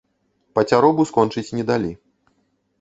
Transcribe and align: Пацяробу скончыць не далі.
Пацяробу 0.59 1.07
скончыць 1.11 1.47
не 1.61 1.69
далі. 1.71 1.95